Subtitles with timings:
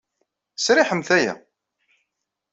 [0.57, 1.33] Sriḥemt aya.